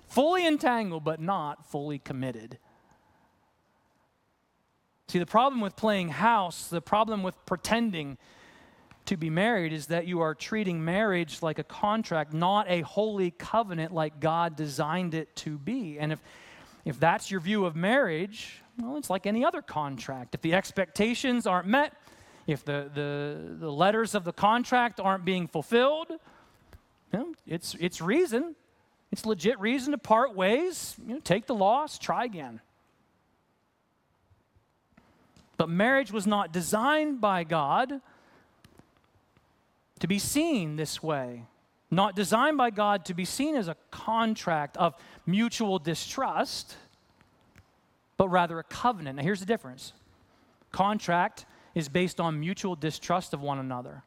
[0.09, 2.59] fully entangled, but not fully committed.
[5.09, 8.18] See, the problem with playing house, the problem with pretending
[9.07, 13.31] to be married is that you are treating marriage like a contract, not a holy
[13.31, 15.98] covenant like God designed it to be.
[15.98, 16.20] And if,
[16.88, 20.35] if that's your view of marriage, well, it's like any other contract.
[20.35, 21.92] If the expectations aren't met,
[22.46, 26.07] if the, the, the letters of the contract aren't being fulfilled,
[27.12, 28.57] you know, it's, it's reason.
[29.12, 30.96] It's legit reason to part ways.
[31.07, 32.59] You know, take the loss, try again.
[35.59, 38.01] But marriage was not designed by God
[40.01, 41.44] to be seen this way.
[41.90, 44.94] Not designed by God to be seen as a contract of
[45.27, 46.77] mutual distrust
[48.18, 49.16] but rather a covenant.
[49.16, 49.94] Now, here's the difference
[50.70, 54.03] contract is based on mutual distrust of one another,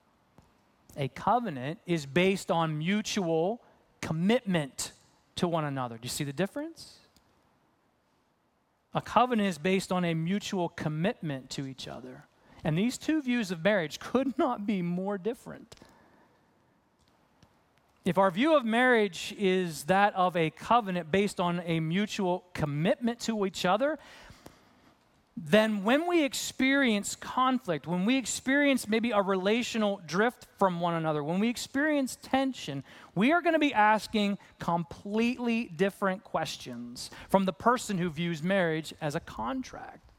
[0.95, 3.61] a covenant is based on mutual
[4.01, 4.91] commitment
[5.37, 5.95] to one another.
[5.95, 6.97] Do you see the difference?
[8.93, 12.25] A covenant is based on a mutual commitment to each other.
[12.63, 15.75] And these two views of marriage could not be more different.
[18.03, 23.19] If our view of marriage is that of a covenant based on a mutual commitment
[23.21, 23.99] to each other,
[25.37, 31.23] then when we experience conflict, when we experience maybe a relational drift from one another,
[31.23, 32.83] when we experience tension,
[33.15, 38.93] we are going to be asking completely different questions from the person who views marriage
[38.99, 40.10] as a contract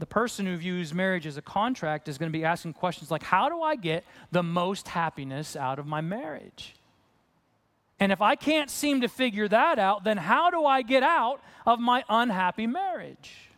[0.00, 3.22] the person who views marriage as a contract is going to be asking questions like
[3.22, 6.74] How do I get the most happiness out of my marriage?
[8.00, 11.42] And if I can't seem to figure that out, then how do I get out
[11.66, 13.50] of my unhappy marriage?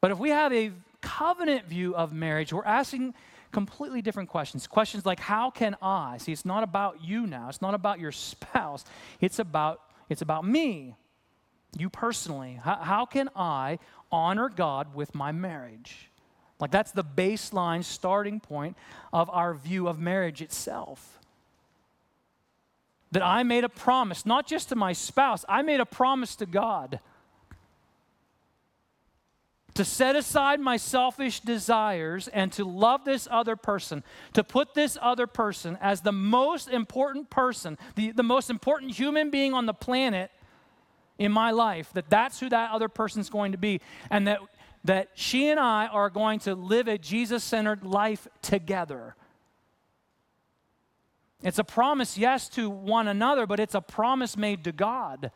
[0.00, 3.14] But if we have a covenant view of marriage, we're asking
[3.52, 4.66] completely different questions.
[4.66, 6.18] Questions like, How can I?
[6.18, 8.84] See, it's not about you now, it's not about your spouse,
[9.20, 10.96] it's about, it's about me
[11.76, 13.78] you personally, how, how can I
[14.12, 16.10] honor God with my marriage?
[16.60, 18.76] Like, that's the baseline starting point
[19.12, 21.18] of our view of marriage itself.
[23.12, 26.46] That I made a promise, not just to my spouse, I made a promise to
[26.46, 27.00] God
[29.74, 34.96] to set aside my selfish desires and to love this other person, to put this
[35.02, 39.74] other person as the most important person, the, the most important human being on the
[39.74, 40.30] planet
[41.18, 44.40] in my life that that's who that other person's going to be and that
[44.84, 49.16] that she and I are going to live a Jesus-centered life together.
[51.42, 55.30] It's a promise yes to one another, but it's a promise made to God.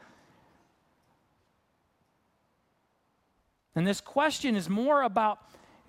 [3.74, 5.38] And this question is more about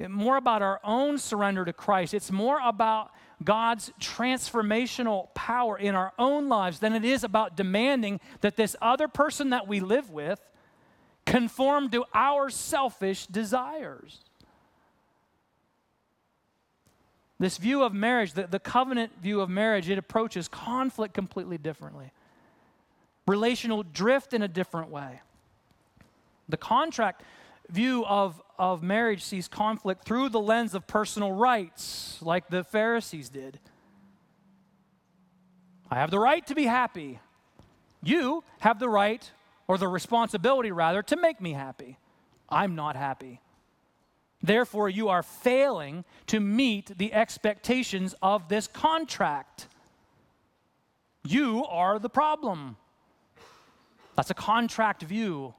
[0.08, 2.14] more about our own surrender to Christ.
[2.14, 3.12] It's more about
[3.44, 9.08] God's transformational power in our own lives than it is about demanding that this other
[9.08, 10.42] person that we live with
[11.26, 14.20] conform to our selfish desires.
[17.40, 22.12] This view of marriage, the, the covenant view of marriage, it approaches conflict completely differently,
[23.26, 25.22] relational drift in a different way.
[26.50, 27.24] The contract
[27.70, 33.30] view of, of marriage sees conflict through the lens of personal rights, like the Pharisees
[33.30, 33.60] did.
[35.90, 37.20] I have the right to be happy.
[38.04, 39.30] You have the right,
[39.68, 41.98] or the responsibility rather, to make me happy.
[42.48, 43.42] I'm not happy.
[44.42, 49.68] Therefore, you are failing to meet the expectations of this contract.
[51.24, 52.78] You are the problem.
[54.16, 55.54] That's a contract view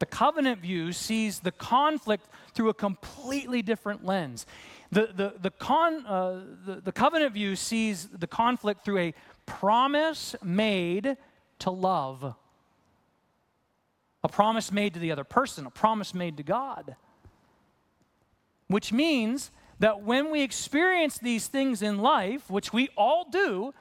[0.00, 4.46] the covenant view sees the conflict through a completely different lens.
[4.90, 9.14] The, the, the, con, uh, the, the covenant view sees the conflict through a
[9.46, 11.16] promise made
[11.60, 12.34] to love,
[14.24, 16.96] a promise made to the other person, a promise made to God.
[18.66, 23.74] Which means that when we experience these things in life, which we all do,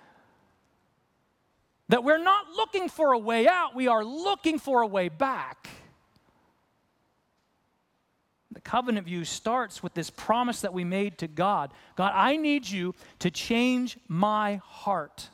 [1.88, 5.70] that we're not looking for a way out, we are looking for a way back.
[8.60, 12.68] The covenant view starts with this promise that we made to God God, I need
[12.68, 15.30] you to change my heart.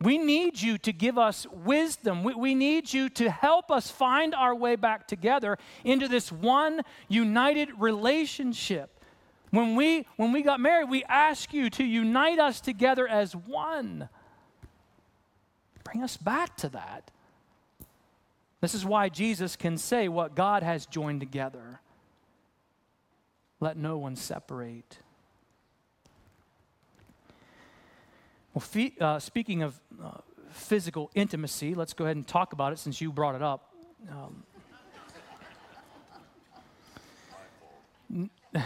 [0.00, 2.24] We need you to give us wisdom.
[2.24, 6.82] We, we, need you to help us find our way back together into this one
[7.06, 8.90] united relationship.
[9.50, 14.08] When we, when we got married, we ask you to unite us together as one.
[15.84, 17.12] Bring us back to that.
[18.64, 21.80] This is why Jesus can say, What God has joined together,
[23.60, 25.00] let no one separate.
[28.54, 30.12] Well, fe- uh, speaking of uh,
[30.48, 33.74] physical intimacy, let's go ahead and talk about it since you brought it up.
[34.10, 34.44] Um,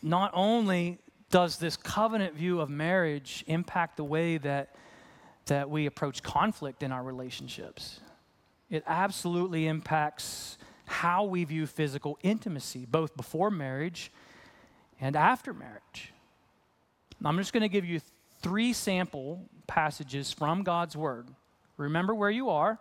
[0.00, 4.76] not only does this covenant view of marriage impact the way that,
[5.46, 7.98] that we approach conflict in our relationships,
[8.72, 10.56] it absolutely impacts
[10.86, 14.10] how we view physical intimacy, both before marriage
[14.98, 16.12] and after marriage.
[17.22, 18.00] I'm just going to give you
[18.40, 21.28] three sample passages from God's Word.
[21.76, 22.78] Remember where you are.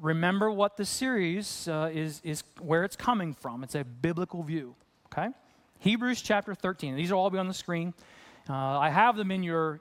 [0.00, 3.62] Remember what the series uh, is, is where it's coming from.
[3.62, 4.74] It's a biblical view.
[5.06, 5.28] Okay?
[5.78, 6.96] Hebrews chapter 13.
[6.96, 7.94] These will all be on the screen.
[8.50, 9.80] Uh, I have them in your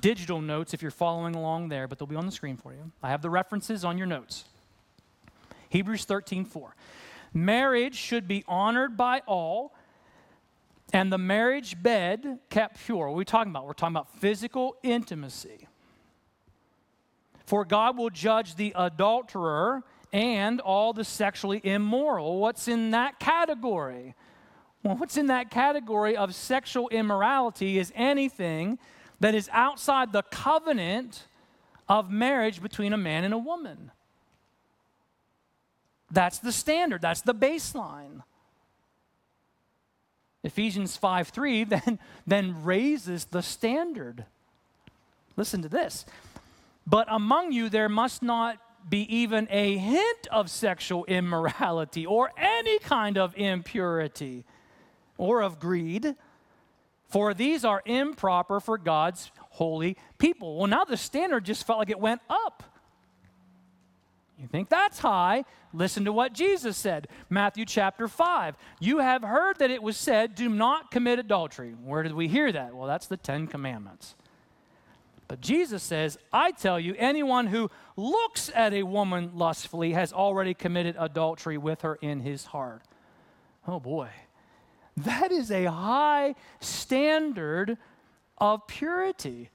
[0.00, 2.92] digital notes if you're following along there, but they'll be on the screen for you.
[3.02, 4.44] I have the references on your notes.
[5.68, 6.74] Hebrews 13 4.
[7.34, 9.74] Marriage should be honored by all,
[10.92, 13.08] and the marriage bed kept pure.
[13.08, 13.66] What are we talking about?
[13.66, 15.66] We're talking about physical intimacy.
[17.46, 22.38] For God will judge the adulterer and all the sexually immoral.
[22.38, 24.14] What's in that category?
[24.82, 28.78] Well, what's in that category of sexual immorality is anything
[29.22, 31.28] that is outside the covenant
[31.88, 33.92] of marriage between a man and a woman.
[36.10, 38.22] That's the standard, that's the baseline.
[40.42, 44.24] Ephesians 5 3 then, then raises the standard.
[45.36, 46.04] Listen to this.
[46.84, 48.58] But among you there must not
[48.90, 54.44] be even a hint of sexual immorality or any kind of impurity
[55.16, 56.16] or of greed,
[57.12, 60.56] for these are improper for God's holy people.
[60.58, 62.62] Well, now the standard just felt like it went up.
[64.38, 65.44] You think that's high?
[65.72, 67.06] Listen to what Jesus said.
[67.30, 68.56] Matthew chapter 5.
[68.80, 71.74] You have heard that it was said, Do not commit adultery.
[71.84, 72.74] Where did we hear that?
[72.74, 74.16] Well, that's the Ten Commandments.
[75.28, 80.54] But Jesus says, I tell you, anyone who looks at a woman lustfully has already
[80.54, 82.82] committed adultery with her in his heart.
[83.66, 84.08] Oh boy.
[84.96, 87.78] That is a high standard
[88.38, 89.50] of purity.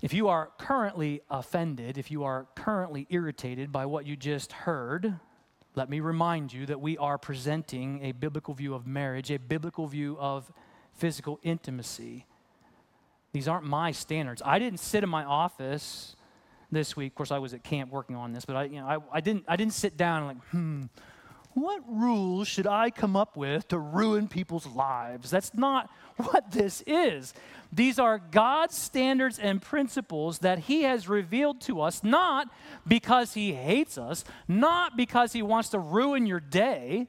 [0.00, 5.18] If you are currently offended, if you are currently irritated by what you just heard,
[5.74, 9.86] let me remind you that we are presenting a biblical view of marriage, a biblical
[9.86, 10.52] view of
[10.94, 12.26] physical intimacy.
[13.32, 14.40] These aren't my standards.
[14.44, 16.16] I didn't sit in my office
[16.70, 17.12] this week.
[17.12, 19.20] Of course, I was at camp working on this, but I, you know, I, I,
[19.20, 20.82] didn't, I didn't sit down and like, hmm,
[21.54, 25.30] what rules should I come up with to ruin people's lives?
[25.30, 27.34] That's not what this is.
[27.72, 32.48] These are God's standards and principles that He has revealed to us, not
[32.86, 37.08] because He hates us, not because He wants to ruin your day,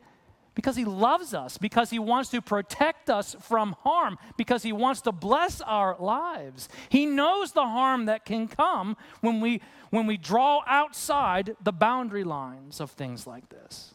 [0.55, 5.01] because He loves us, because He wants to protect us from harm, because He wants
[5.01, 6.69] to bless our lives.
[6.89, 12.23] He knows the harm that can come when we, when we draw outside the boundary
[12.23, 13.93] lines of things like this.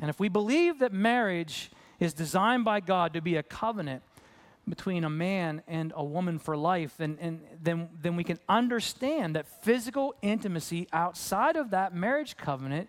[0.00, 4.02] And if we believe that marriage is designed by God to be a covenant
[4.68, 9.36] between a man and a woman for life, and, and then, then we can understand
[9.36, 12.88] that physical intimacy outside of that marriage covenant,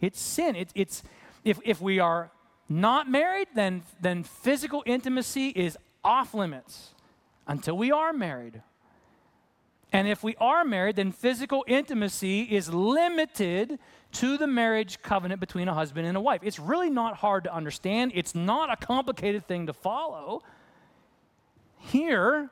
[0.00, 0.56] it's sin.
[0.56, 1.02] It, it's,
[1.44, 2.30] if, if we are
[2.68, 6.90] not married, then, then physical intimacy is off limits
[7.46, 8.62] until we are married.
[9.92, 13.78] And if we are married, then physical intimacy is limited
[14.12, 16.40] to the marriage covenant between a husband and a wife.
[16.42, 20.42] It's really not hard to understand, it's not a complicated thing to follow.
[21.80, 22.50] Here,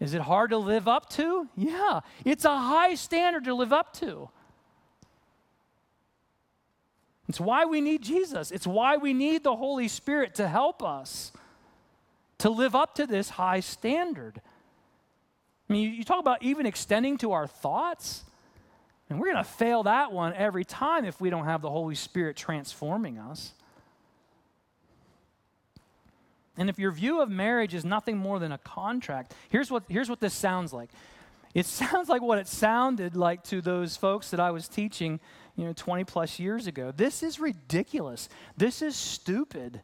[0.00, 1.48] is it hard to live up to?
[1.56, 4.28] Yeah, it's a high standard to live up to.
[7.28, 8.50] It's why we need Jesus.
[8.50, 11.32] It's why we need the Holy Spirit to help us
[12.38, 14.42] to live up to this high standard.
[15.68, 18.24] I mean, you talk about even extending to our thoughts.
[19.08, 21.94] And we're going to fail that one every time if we don't have the Holy
[21.94, 23.52] Spirit transforming us.
[26.56, 30.08] And if your view of marriage is nothing more than a contract, here's what, here's
[30.08, 30.90] what this sounds like.
[31.54, 35.20] It sounds like what it sounded like to those folks that I was teaching,
[35.56, 36.92] you know, 20 plus years ago.
[36.94, 38.28] This is ridiculous.
[38.56, 39.82] This is stupid.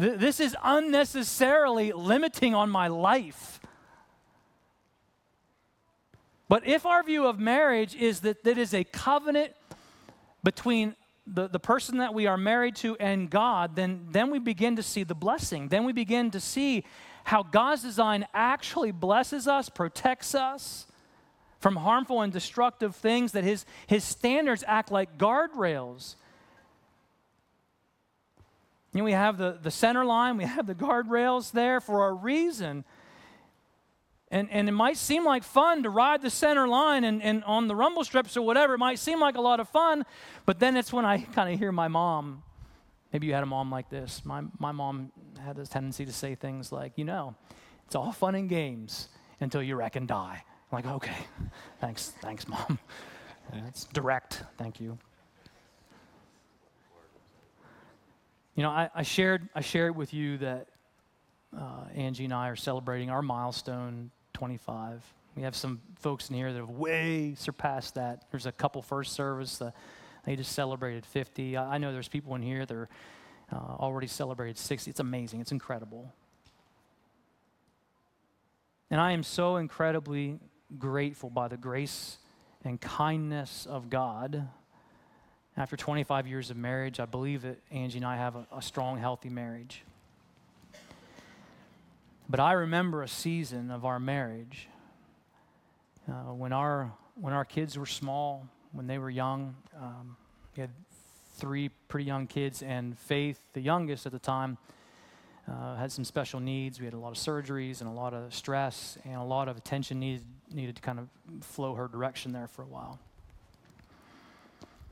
[0.00, 3.60] Th- this is unnecessarily limiting on my life.
[6.48, 9.52] But if our view of marriage is that that is a covenant
[10.42, 10.94] between
[11.26, 14.82] the, the person that we are married to and God, then, then we begin to
[14.82, 15.68] see the blessing.
[15.68, 16.84] Then we begin to see
[17.24, 20.86] how God's design actually blesses us, protects us
[21.58, 26.16] from harmful and destructive things, that his, his standards act like guardrails.
[28.92, 32.12] You know, we have the, the center line, we have the guardrails there for a
[32.12, 32.84] reason.
[34.34, 37.68] And, and it might seem like fun to ride the center line and, and on
[37.68, 38.74] the rumble strips or whatever.
[38.74, 40.04] It might seem like a lot of fun,
[40.44, 42.42] but then it's when I kind of hear my mom.
[43.12, 44.24] Maybe you had a mom like this.
[44.24, 47.36] My, my mom had this tendency to say things like, you know,
[47.86, 49.08] it's all fun and games
[49.38, 50.42] until you wreck and die.
[50.72, 51.26] I'm like, okay,
[51.80, 52.80] thanks, thanks, mom.
[53.52, 54.42] That's direct.
[54.58, 54.98] Thank you.
[58.56, 60.66] You know, I, I, shared I shared with you that
[61.56, 65.02] uh, Angie and I are celebrating our milestone 25.
[65.36, 68.24] We have some folks in here that have way surpassed that.
[68.30, 69.70] There's a couple first service, uh,
[70.24, 71.56] they just celebrated 50.
[71.56, 72.88] I, know there's people in here that are
[73.52, 74.90] uh, already celebrated 60.
[74.90, 76.12] It's amazing, it's incredible.
[78.90, 80.38] And I am so incredibly
[80.78, 82.18] grateful by the grace
[82.64, 84.48] and kindness of God.
[85.56, 88.98] After 25 years of marriage, I believe that Angie and I have a, a strong,
[88.98, 89.84] healthy marriage.
[92.28, 94.68] But I remember a season of our marriage
[96.08, 99.54] uh, when, our, when our kids were small, when they were young.
[99.78, 100.16] Um,
[100.56, 100.70] we had
[101.36, 104.56] three pretty young kids, and Faith, the youngest at the time,
[105.46, 106.80] uh, had some special needs.
[106.80, 109.58] We had a lot of surgeries and a lot of stress, and a lot of
[109.58, 111.08] attention needed, needed to kind of
[111.44, 112.98] flow her direction there for a while.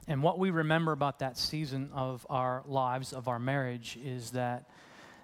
[0.06, 4.68] And what we remember about that season of our lives, of our marriage, is that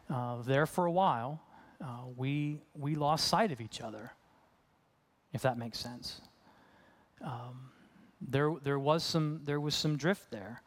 [0.09, 1.43] uh, there for a while,
[1.83, 4.13] uh, we, we lost sight of each other,
[5.33, 6.21] if that makes sense.
[7.23, 7.71] Um,
[8.21, 10.63] there, there, was some, there was some drift there.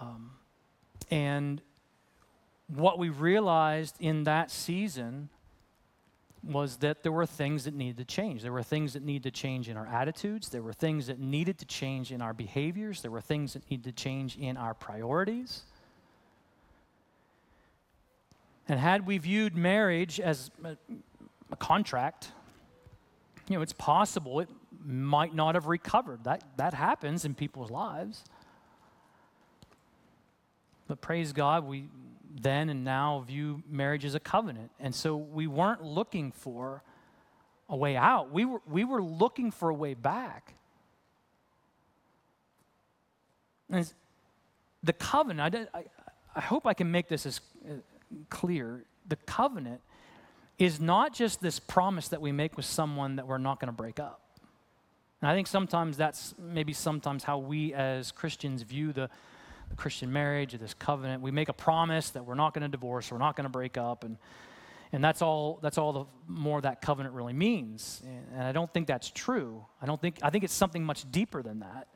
[0.00, 0.30] Um,
[1.10, 1.60] and
[2.68, 5.28] what we realized in that season
[6.42, 8.42] was that there were things that needed to change.
[8.42, 10.48] There were things that needed to change in our attitudes.
[10.50, 13.02] There were things that needed to change in our behaviors.
[13.02, 15.62] There were things that needed to change in our priorities.
[18.68, 20.76] And had we viewed marriage as a,
[21.50, 22.32] a contract,
[23.48, 24.50] you know, it's possible it
[24.84, 26.24] might not have recovered.
[26.24, 28.24] That, that happens in people's lives.
[30.86, 31.86] But praise God, we
[32.40, 34.70] then and now view marriage as a covenant.
[34.78, 36.82] And so we weren't looking for
[37.70, 40.54] a way out, we were, we were looking for a way back.
[43.70, 43.92] And
[44.82, 45.84] the covenant, I, I,
[46.34, 47.42] I hope I can make this as
[48.30, 48.84] clear.
[49.08, 49.80] The covenant
[50.58, 53.76] is not just this promise that we make with someone that we're not going to
[53.76, 54.20] break up.
[55.20, 59.08] And I think sometimes that's maybe sometimes how we as Christians view the,
[59.68, 61.22] the Christian marriage or this covenant.
[61.22, 63.76] We make a promise that we're not going to divorce, we're not going to break
[63.76, 64.16] up, and
[64.90, 68.02] and that's all that's all the more that covenant really means.
[68.34, 69.64] And I don't think that's true.
[69.82, 71.88] I don't think I think it's something much deeper than that.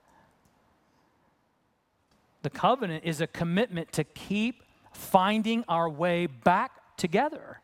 [2.43, 7.61] The covenant is a commitment to keep finding our way back together.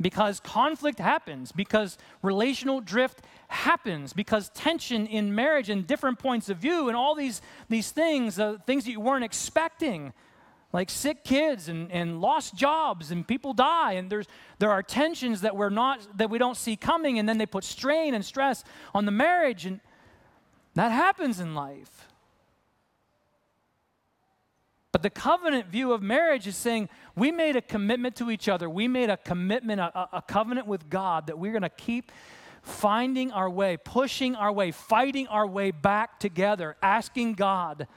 [0.00, 6.58] Because conflict happens, because relational drift happens, because tension in marriage and different points of
[6.58, 10.12] view and all these, these things, uh, things that you weren't expecting,
[10.74, 14.26] like sick kids and, and lost jobs and people die and there's
[14.58, 17.62] there are tensions that we're not that we don't see coming and then they put
[17.62, 19.80] strain and stress on the marriage and
[20.74, 22.08] that happens in life
[24.94, 28.70] but the covenant view of marriage is saying we made a commitment to each other.
[28.70, 32.12] We made a commitment, a, a covenant with God that we're going to keep
[32.62, 37.88] finding our way, pushing our way, fighting our way back together, asking God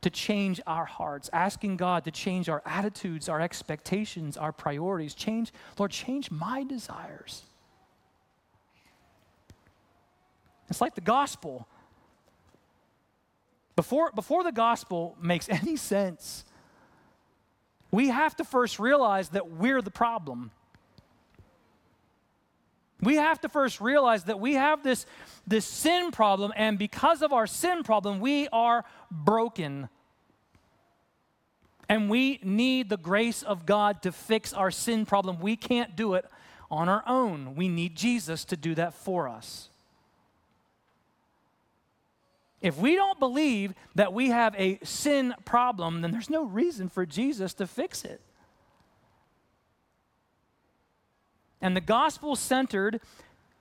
[0.00, 5.12] to change our hearts, asking God to change our attitudes, our expectations, our priorities.
[5.12, 7.42] Change, Lord, change my desires.
[10.70, 11.68] It's like the gospel.
[13.80, 16.44] Before, before the gospel makes any sense,
[17.90, 20.50] we have to first realize that we're the problem.
[23.00, 25.06] We have to first realize that we have this,
[25.46, 29.88] this sin problem, and because of our sin problem, we are broken.
[31.88, 35.40] And we need the grace of God to fix our sin problem.
[35.40, 36.26] We can't do it
[36.70, 37.54] on our own.
[37.54, 39.69] We need Jesus to do that for us.
[42.60, 47.06] If we don't believe that we have a sin problem, then there's no reason for
[47.06, 48.20] Jesus to fix it.
[51.62, 53.00] And the gospel centered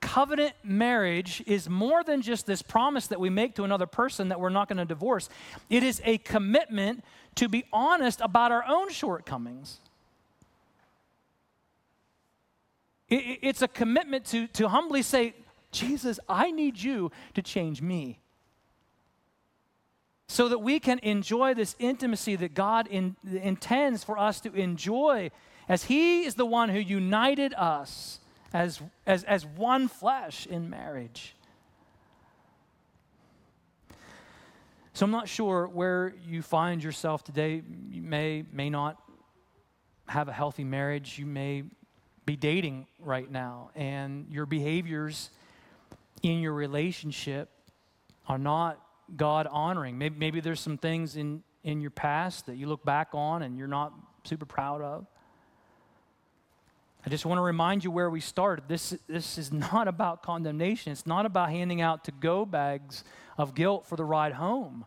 [0.02, 4.39] covenant marriage is more than just this promise that we make to another person that
[4.39, 5.30] we're not going to divorce.
[5.70, 7.04] It is a commitment
[7.36, 9.80] to be honest about our own shortcomings.
[13.10, 15.34] It's a commitment to, to humbly say,
[15.72, 18.20] Jesus, I need you to change me
[20.30, 25.32] so that we can enjoy this intimacy that God in, intends for us to enjoy
[25.67, 28.19] as He is the one who united us
[28.53, 31.36] as, as, as one flesh in marriage.
[34.93, 37.63] So I'm not sure where you find yourself today.
[37.89, 39.01] You may, may not
[40.07, 41.17] have a healthy marriage.
[41.17, 41.63] You may
[42.27, 45.32] be dating right now, and your behaviors
[46.21, 47.49] in your relationship
[48.27, 48.80] are not
[49.16, 49.97] God honoring.
[49.97, 53.57] Maybe, maybe there's some things in, in your past that you look back on and
[53.57, 53.93] you're not
[54.24, 55.05] super proud of.
[57.05, 58.66] I just want to remind you where we started.
[58.68, 60.91] This, this is not about condemnation.
[60.91, 63.03] It's not about handing out to go bags
[63.38, 64.86] of guilt for the ride home.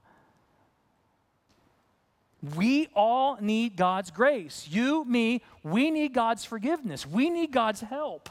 [2.56, 4.66] We all need God's grace.
[4.68, 7.06] You, me, we need God's forgiveness.
[7.06, 8.28] We need God's help.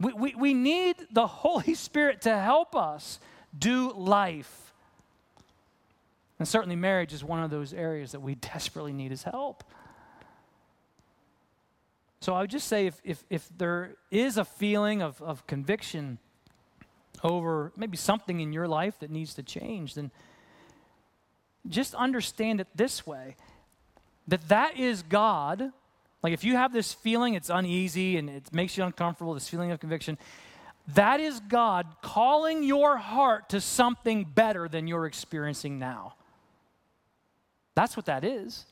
[0.00, 3.20] We, we, we need the Holy Spirit to help us
[3.56, 4.72] do life.
[6.38, 9.64] And certainly, marriage is one of those areas that we desperately need his help.
[12.20, 16.18] So I would just say if, if, if there is a feeling of, of conviction
[17.22, 20.10] over maybe something in your life that needs to change, then
[21.68, 23.36] just understand it this way
[24.26, 25.70] that that is God.
[26.24, 29.72] Like if you have this feeling, it's uneasy and it makes you uncomfortable, this feeling
[29.72, 30.16] of conviction,
[30.94, 36.14] that is God calling your heart to something better than you're experiencing now.
[37.74, 38.64] That's what that is.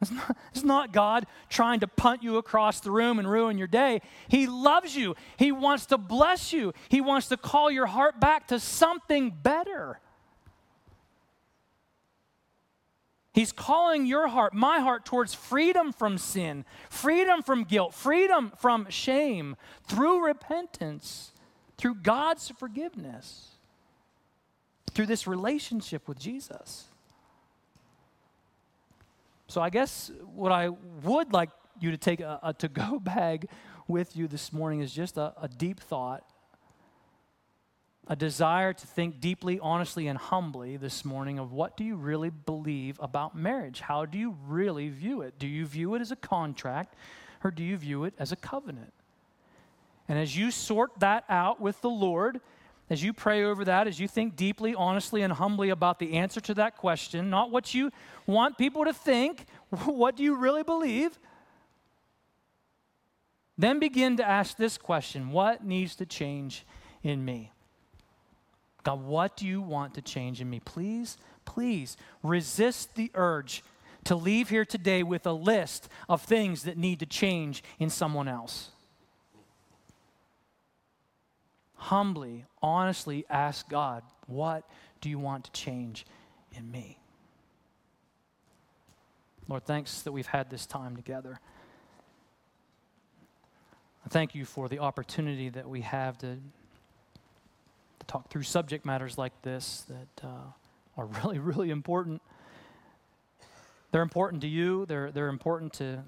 [0.00, 3.66] It's not, it's not, God trying to punt you across the room and ruin your
[3.66, 4.02] day.
[4.28, 5.16] He loves you.
[5.36, 6.74] He wants to bless you.
[6.90, 9.98] He wants to call your heart back to something better.
[13.36, 18.88] He's calling your heart, my heart, towards freedom from sin, freedom from guilt, freedom from
[18.88, 21.32] shame through repentance,
[21.76, 23.48] through God's forgiveness,
[24.92, 26.86] through this relationship with Jesus.
[29.48, 30.70] So, I guess what I
[31.04, 33.50] would like you to take a, a to go bag
[33.86, 36.24] with you this morning is just a, a deep thought
[38.08, 42.30] a desire to think deeply, honestly, and humbly this morning of what do you really
[42.30, 43.80] believe about marriage?
[43.80, 45.38] How do you really view it?
[45.38, 46.94] Do you view it as a contract
[47.42, 48.92] or do you view it as a covenant?
[50.08, 52.40] And as you sort that out with the Lord,
[52.88, 56.40] as you pray over that, as you think deeply, honestly, and humbly about the answer
[56.42, 57.90] to that question, not what you
[58.26, 59.46] want people to think,
[59.84, 61.18] what do you really believe?
[63.58, 66.64] Then begin to ask this question What needs to change
[67.02, 67.52] in me?
[68.86, 70.60] God, what do you want to change in me?
[70.60, 73.64] Please, please resist the urge
[74.04, 78.28] to leave here today with a list of things that need to change in someone
[78.28, 78.70] else.
[81.74, 84.62] Humbly, honestly ask God, what
[85.00, 86.06] do you want to change
[86.56, 87.00] in me?
[89.48, 91.40] Lord, thanks that we've had this time together.
[94.04, 96.36] I thank you for the opportunity that we have to
[98.04, 100.50] talk through subject matters like this that uh,
[100.96, 102.22] are really, really important.
[103.92, 106.02] They're important to you, they're, they're important to,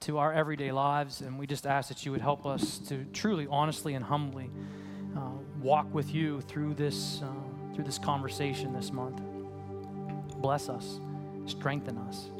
[0.00, 3.46] to our everyday lives, and we just ask that you would help us to truly,
[3.48, 4.50] honestly, and humbly
[5.16, 5.20] uh,
[5.62, 9.22] walk with you through this, uh, through this conversation this month.
[10.38, 11.00] Bless us,
[11.46, 12.30] strengthen us.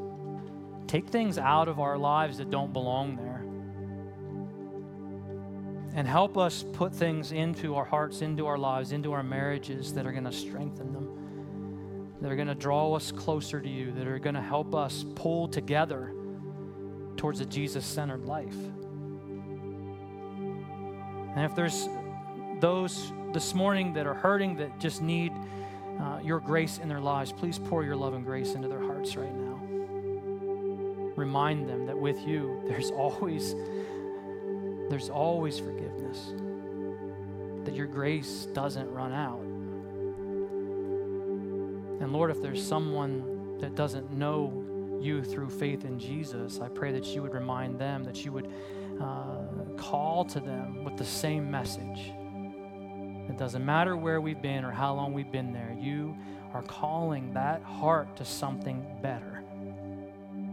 [0.86, 3.35] Take things out of our lives that don't belong there
[5.96, 10.06] and help us put things into our hearts, into our lives, into our marriages that
[10.06, 14.06] are going to strengthen them, that are going to draw us closer to you, that
[14.06, 16.12] are going to help us pull together
[17.16, 18.54] towards a Jesus centered life.
[21.34, 21.88] And if there's
[22.60, 25.32] those this morning that are hurting, that just need
[25.98, 29.16] uh, your grace in their lives, please pour your love and grace into their hearts
[29.16, 29.62] right now.
[31.16, 33.54] Remind them that with you, there's always
[34.88, 36.32] there's always forgiveness,
[37.64, 39.42] that your grace doesn't run out.
[42.00, 46.92] And Lord, if there's someone that doesn't know you through faith in Jesus, I pray
[46.92, 48.52] that you would remind them, that you would
[49.00, 49.44] uh,
[49.76, 52.12] call to them with the same message.
[53.28, 56.16] It doesn't matter where we've been or how long we've been there, you
[56.54, 59.42] are calling that heart to something better.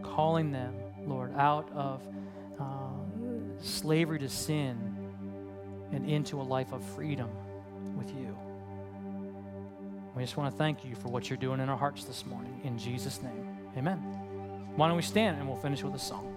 [0.04, 0.76] Calling them,
[1.06, 2.02] Lord, out of
[3.64, 4.78] slavery to sin
[5.92, 7.30] and into a life of freedom
[7.98, 8.38] with you.
[10.16, 12.62] We just want to thank you for what you're doing in our hearts this morning.
[12.64, 13.98] In Jesus' name, amen.
[14.76, 16.33] Why don't we stand and we'll finish with a song?